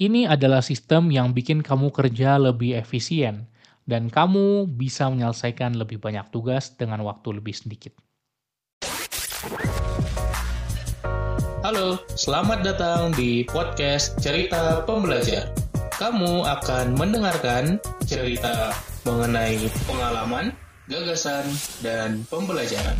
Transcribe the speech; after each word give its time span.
Ini 0.00 0.24
adalah 0.24 0.64
sistem 0.64 1.12
yang 1.12 1.36
bikin 1.36 1.60
kamu 1.60 1.92
kerja 1.92 2.40
lebih 2.40 2.72
efisien 2.72 3.52
dan 3.84 4.08
kamu 4.08 4.64
bisa 4.64 5.12
menyelesaikan 5.12 5.76
lebih 5.76 6.00
banyak 6.00 6.24
tugas 6.32 6.72
dengan 6.72 7.04
waktu 7.04 7.36
lebih 7.36 7.52
sedikit. 7.52 7.92
Halo, 11.60 12.00
selamat 12.16 12.64
datang 12.64 13.12
di 13.12 13.44
podcast 13.44 14.16
Cerita 14.24 14.80
Pembelajar. 14.88 15.52
Kamu 16.00 16.48
akan 16.48 16.96
mendengarkan 16.96 17.76
cerita 18.08 18.72
mengenai 19.04 19.68
pengalaman, 19.84 20.56
gagasan, 20.88 21.44
dan 21.84 22.24
pembelajaran. 22.32 22.96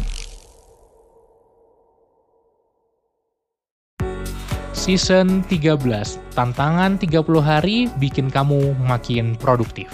Season 4.90 5.46
13, 5.46 5.86
tantangan 6.34 6.98
30 6.98 7.22
hari 7.38 7.86
bikin 8.02 8.26
kamu 8.26 8.74
makin 8.82 9.38
produktif. 9.38 9.86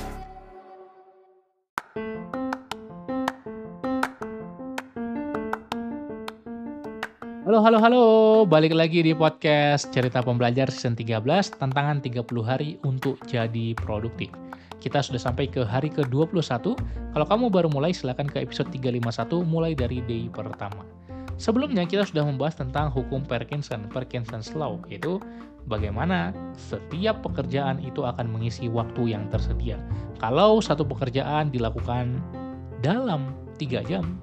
Halo, 7.45 7.61
halo, 7.61 7.77
halo. 7.77 8.05
Balik 8.49 8.73
lagi 8.73 9.05
di 9.05 9.13
podcast 9.13 9.93
Cerita 9.93 10.25
Pembelajar 10.25 10.73
season 10.73 10.97
13, 10.97 11.61
tantangan 11.61 12.01
30 12.01 12.25
hari 12.41 12.81
untuk 12.81 13.21
jadi 13.29 13.77
produktif. 13.77 14.33
Kita 14.81 15.05
sudah 15.05 15.21
sampai 15.21 15.53
ke 15.53 15.61
hari 15.61 15.93
ke-21. 15.93 16.73
Kalau 17.13 17.27
kamu 17.29 17.53
baru 17.53 17.69
mulai, 17.69 17.93
silakan 17.93 18.33
ke 18.33 18.41
episode 18.41 18.73
351 18.73 19.45
mulai 19.45 19.77
dari 19.77 20.01
day 20.09 20.33
pertama. 20.33 21.06
Sebelumnya 21.37 21.85
kita 21.85 22.09
sudah 22.09 22.25
membahas 22.25 22.57
tentang 22.57 22.89
hukum 22.89 23.21
Parkinson, 23.21 23.93
Parkinson's 23.93 24.57
Law, 24.57 24.81
yaitu 24.89 25.21
bagaimana 25.69 26.33
setiap 26.57 27.21
pekerjaan 27.21 27.77
itu 27.85 28.09
akan 28.09 28.33
mengisi 28.33 28.73
waktu 28.73 29.13
yang 29.13 29.29
tersedia. 29.29 29.77
Kalau 30.17 30.65
satu 30.65 30.89
pekerjaan 30.89 31.53
dilakukan 31.53 32.17
dalam 32.81 33.37
tiga 33.61 33.85
jam, 33.85 34.17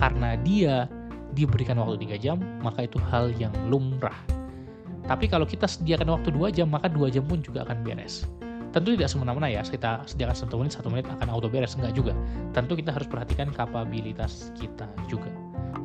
karena 0.00 0.40
dia 0.40 0.88
diberikan 1.36 1.76
waktu 1.76 2.00
tiga 2.08 2.16
jam, 2.16 2.40
maka 2.64 2.88
itu 2.88 2.96
hal 3.12 3.28
yang 3.36 3.52
lumrah. 3.68 4.16
Tapi 5.04 5.28
kalau 5.28 5.44
kita 5.44 5.68
sediakan 5.68 6.08
waktu 6.08 6.32
dua 6.32 6.48
jam, 6.48 6.72
maka 6.72 6.88
dua 6.88 7.12
jam 7.12 7.28
pun 7.28 7.44
juga 7.44 7.68
akan 7.68 7.84
beres. 7.84 8.24
Tentu 8.72 8.96
tidak 8.96 9.12
semena-mena 9.12 9.48
ya, 9.48 9.60
kita 9.64 10.04
sediakan 10.08 10.36
satu 10.36 10.56
menit, 10.60 10.72
satu 10.72 10.88
menit 10.88 11.06
akan 11.08 11.28
auto 11.28 11.52
beres, 11.52 11.76
enggak 11.76 11.92
juga. 11.92 12.12
Tentu 12.56 12.76
kita 12.76 12.96
harus 12.96 13.08
perhatikan 13.08 13.52
kapabilitas 13.52 14.52
kita 14.56 14.88
juga. 15.06 15.28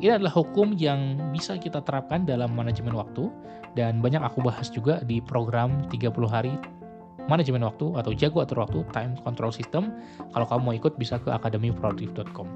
Ini 0.01 0.17
adalah 0.17 0.33
hukum 0.33 0.73
yang 0.81 1.29
bisa 1.29 1.61
kita 1.61 1.85
terapkan 1.85 2.25
dalam 2.25 2.57
manajemen 2.57 2.97
waktu 2.97 3.29
dan 3.77 4.01
banyak 4.01 4.17
aku 4.17 4.41
bahas 4.41 4.73
juga 4.73 4.97
di 5.05 5.21
program 5.21 5.85
30 5.93 6.09
hari 6.25 6.57
manajemen 7.29 7.61
waktu 7.61 7.93
atau 7.93 8.09
jago 8.17 8.41
atur 8.41 8.65
waktu 8.65 8.81
time 8.89 9.13
control 9.21 9.53
system. 9.53 9.93
Kalau 10.33 10.49
kamu 10.49 10.61
mau 10.65 10.73
ikut 10.73 10.97
bisa 10.97 11.21
ke 11.21 11.29
akademiproduktif.com. 11.29 12.49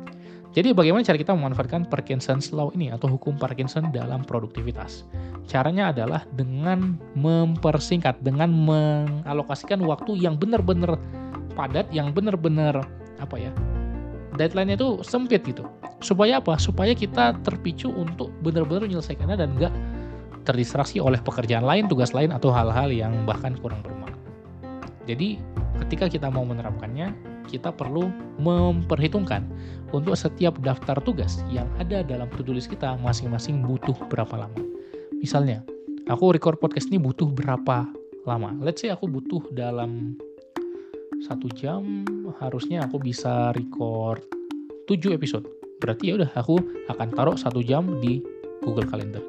Jadi 0.58 0.74
bagaimana 0.74 1.06
cara 1.06 1.22
kita 1.22 1.38
memanfaatkan 1.38 1.86
Parkinson's 1.86 2.50
Law 2.50 2.74
ini 2.74 2.90
atau 2.90 3.14
hukum 3.14 3.38
Parkinson 3.38 3.94
dalam 3.94 4.26
produktivitas? 4.26 5.06
Caranya 5.46 5.94
adalah 5.94 6.26
dengan 6.34 6.98
mempersingkat, 7.14 8.26
dengan 8.26 8.50
mengalokasikan 8.50 9.86
waktu 9.86 10.18
yang 10.18 10.34
benar-benar 10.34 10.98
padat, 11.54 11.86
yang 11.94 12.10
benar-benar 12.10 12.82
apa 13.22 13.38
ya? 13.38 13.54
Deadline-nya 14.34 14.82
itu 14.82 15.06
sempit 15.06 15.46
gitu. 15.46 15.70
Supaya 16.04 16.44
apa? 16.44 16.60
Supaya 16.60 16.92
kita 16.92 17.40
terpicu 17.42 17.92
untuk 17.92 18.32
benar-benar 18.44 18.88
menyelesaikannya 18.88 19.38
dan 19.40 19.50
nggak 19.56 19.74
terdistraksi 20.46 21.02
oleh 21.02 21.18
pekerjaan 21.20 21.66
lain, 21.66 21.90
tugas 21.90 22.14
lain, 22.14 22.30
atau 22.30 22.54
hal-hal 22.54 22.94
yang 22.94 23.12
bahkan 23.26 23.58
kurang 23.60 23.82
bermakna. 23.82 24.16
Jadi, 25.10 25.42
ketika 25.86 26.06
kita 26.10 26.28
mau 26.30 26.46
menerapkannya, 26.46 27.14
kita 27.50 27.74
perlu 27.74 28.10
memperhitungkan 28.42 29.46
untuk 29.94 30.18
setiap 30.18 30.58
daftar 30.62 30.98
tugas 31.02 31.42
yang 31.50 31.70
ada 31.78 32.02
dalam 32.02 32.30
to-do 32.34 32.54
list 32.54 32.70
kita 32.70 32.98
masing-masing 33.02 33.66
butuh 33.66 33.98
berapa 34.10 34.46
lama. 34.46 34.62
Misalnya, 35.18 35.66
aku 36.10 36.34
record 36.34 36.62
podcast 36.62 36.90
ini 36.90 37.02
butuh 37.02 37.30
berapa 37.30 37.86
lama? 38.26 38.50
Let's 38.62 38.82
say 38.82 38.94
aku 38.94 39.10
butuh 39.10 39.46
dalam 39.54 40.18
satu 41.26 41.50
jam, 41.54 42.06
harusnya 42.42 42.86
aku 42.86 43.02
bisa 43.02 43.54
record 43.56 44.22
7 44.86 45.16
episode 45.16 45.46
berarti 45.80 46.12
ya 46.12 46.14
udah 46.22 46.32
aku 46.36 46.60
akan 46.92 47.08
taruh 47.16 47.38
satu 47.38 47.60
jam 47.60 48.00
di 48.00 48.24
Google 48.64 48.88
Calendar 48.88 49.24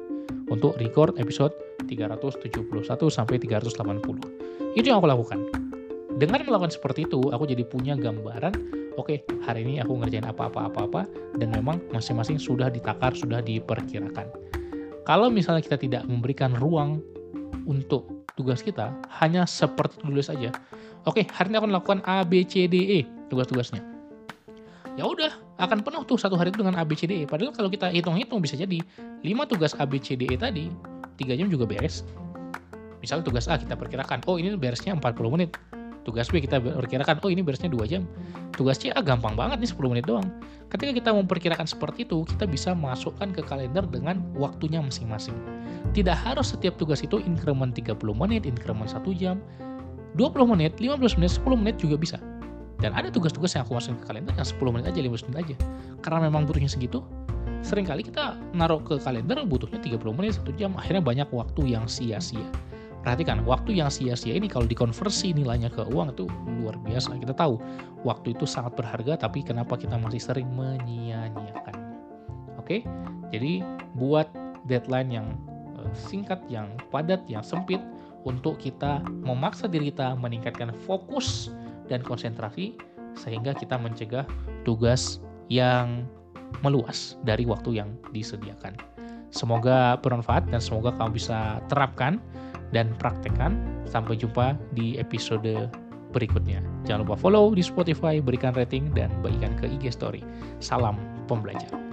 untuk 0.47 0.79
record 0.79 1.19
episode 1.19 1.51
371 1.85 2.67
sampai 3.11 3.35
380. 3.39 4.75
Itu 4.75 4.85
yang 4.87 4.99
aku 5.03 5.09
lakukan. 5.09 5.39
Dengan 6.17 6.41
melakukan 6.49 6.73
seperti 6.73 7.05
itu, 7.05 7.29
aku 7.29 7.45
jadi 7.45 7.61
punya 7.61 7.93
gambaran, 7.93 8.53
oke, 8.97 9.05
okay, 9.05 9.17
hari 9.45 9.61
ini 9.61 9.77
aku 9.77 10.01
ngerjain 10.01 10.25
apa-apa-apa-apa, 10.25 11.05
dan 11.37 11.53
memang 11.53 11.77
masing-masing 11.93 12.41
sudah 12.41 12.73
ditakar, 12.73 13.13
sudah 13.13 13.37
diperkirakan. 13.45 14.25
Kalau 15.05 15.29
misalnya 15.29 15.61
kita 15.61 15.77
tidak 15.77 16.03
memberikan 16.09 16.57
ruang 16.57 17.05
untuk 17.69 18.25
tugas 18.33 18.65
kita, 18.65 18.97
hanya 19.21 19.45
seperti 19.45 20.01
tulis 20.01 20.25
aja. 20.33 20.49
Oke, 21.05 21.29
hari 21.29 21.53
ini 21.53 21.61
aku 21.61 21.69
melakukan 21.69 22.01
A, 22.09 22.25
B, 22.25 22.41
C, 22.43 22.65
D, 22.65 22.75
E 22.97 22.99
tugas-tugasnya 23.29 23.96
ya 24.97 25.05
udah 25.05 25.31
akan 25.61 25.85
penuh 25.85 26.01
tuh 26.09 26.17
satu 26.17 26.33
hari 26.33 26.49
itu 26.49 26.65
dengan 26.65 26.81
ABCDE. 26.81 27.29
Padahal 27.29 27.53
kalau 27.53 27.69
kita 27.69 27.93
hitung-hitung 27.93 28.41
bisa 28.41 28.57
jadi 28.57 28.81
5 29.21 29.51
tugas 29.53 29.77
ABCDE 29.77 30.35
tadi 30.35 30.73
3 31.21 31.37
jam 31.37 31.47
juga 31.47 31.69
beres. 31.69 32.01
Misalnya 32.97 33.29
tugas 33.29 33.45
A 33.45 33.61
kita 33.61 33.77
perkirakan, 33.77 34.25
oh 34.25 34.41
ini 34.41 34.57
beresnya 34.57 34.97
40 34.97 35.33
menit. 35.37 35.53
Tugas 36.01 36.31
B 36.31 36.39
kita 36.41 36.57
perkirakan, 36.57 37.21
oh 37.21 37.29
ini 37.29 37.45
beresnya 37.45 37.69
2 37.69 37.85
jam. 37.85 38.09
Tugas 38.57 38.81
C, 38.81 38.89
ah 38.89 39.05
gampang 39.05 39.37
banget 39.37 39.61
nih 39.61 39.69
10 39.69 39.91
menit 39.93 40.05
doang. 40.09 40.25
Ketika 40.73 40.91
kita 40.97 41.09
memperkirakan 41.13 41.69
seperti 41.69 42.09
itu, 42.09 42.25
kita 42.25 42.49
bisa 42.49 42.73
masukkan 42.73 43.29
ke 43.29 43.45
kalender 43.45 43.85
dengan 43.85 44.23
waktunya 44.33 44.81
masing-masing. 44.81 45.35
Tidak 45.93 46.15
harus 46.15 46.57
setiap 46.57 46.79
tugas 46.81 47.05
itu 47.05 47.21
increment 47.21 47.75
30 47.75 48.01
menit, 48.17 48.49
increment 48.49 48.89
1 48.89 49.03
jam, 49.13 49.37
20 50.17 50.51
menit, 50.57 50.73
15 50.81 51.21
menit, 51.21 51.31
10 51.37 51.53
menit 51.53 51.75
juga 51.77 51.95
bisa 51.99 52.17
dan 52.77 52.93
ada 52.93 53.09
tugas-tugas 53.09 53.57
yang 53.57 53.65
aku 53.65 53.73
masukin 53.77 53.97
ke 53.97 54.05
kalender 54.05 54.33
yang 54.37 54.47
10 54.47 54.73
menit 54.73 54.85
aja, 54.85 54.99
15 55.01 55.27
menit 55.29 55.37
aja. 55.41 55.55
Karena 56.05 56.19
memang 56.29 56.45
butuhnya 56.45 56.69
segitu, 56.69 57.01
sering 57.65 57.89
kali 57.89 58.05
kita 58.05 58.37
naruh 58.53 58.81
ke 58.81 59.01
kalender 59.01 59.41
butuhnya 59.45 59.81
30 59.81 60.13
menit, 60.13 60.37
1 60.37 60.53
jam, 60.53 60.77
akhirnya 60.77 61.01
banyak 61.01 61.29
waktu 61.33 61.73
yang 61.73 61.89
sia-sia. 61.89 62.45
Perhatikan, 63.01 63.41
waktu 63.47 63.79
yang 63.79 63.87
sia-sia 63.87 64.35
ini 64.35 64.51
kalau 64.51 64.67
dikonversi 64.67 65.31
nilainya 65.31 65.71
ke 65.71 65.79
uang 65.89 66.11
itu 66.11 66.27
luar 66.59 66.75
biasa. 66.83 67.15
Kita 67.17 67.31
tahu, 67.31 67.55
waktu 68.03 68.35
itu 68.35 68.43
sangat 68.43 68.75
berharga, 68.75 69.15
tapi 69.15 69.41
kenapa 69.41 69.79
kita 69.79 69.95
masih 69.95 70.19
sering 70.21 70.49
menyia-nyiakannya. 70.53 71.87
Oke, 72.59 72.83
jadi 73.31 73.63
buat 73.95 74.27
deadline 74.67 75.09
yang 75.09 75.27
eh, 75.79 75.91
singkat, 75.95 76.43
yang 76.51 76.67
padat, 76.91 77.23
yang 77.31 77.41
sempit, 77.41 77.79
untuk 78.27 78.59
kita 78.59 78.99
memaksa 79.23 79.71
diri 79.71 79.87
kita 79.87 80.19
meningkatkan 80.19 80.75
fokus 80.83 81.47
dan 81.87 82.03
konsentrasi 82.03 82.77
sehingga 83.17 83.55
kita 83.57 83.75
mencegah 83.81 84.27
tugas 84.61 85.19
yang 85.49 86.05
meluas 86.63 87.17
dari 87.25 87.43
waktu 87.43 87.81
yang 87.81 87.89
disediakan. 88.13 88.77
Semoga 89.33 89.99
bermanfaat 89.99 90.47
dan 90.47 90.63
semoga 90.63 90.95
kamu 90.95 91.19
bisa 91.19 91.59
terapkan 91.67 92.23
dan 92.71 92.95
praktekkan. 92.95 93.59
Sampai 93.87 94.19
jumpa 94.19 94.55
di 94.75 94.99
episode 94.99 95.71
berikutnya. 96.11 96.63
Jangan 96.87 97.07
lupa 97.07 97.15
follow 97.19 97.51
di 97.55 97.63
Spotify, 97.63 98.19
berikan 98.23 98.55
rating, 98.55 98.91
dan 98.95 99.11
bagikan 99.23 99.55
ke 99.59 99.67
IG 99.67 99.95
Story. 99.95 100.23
Salam 100.59 100.95
pembelajar. 101.27 101.86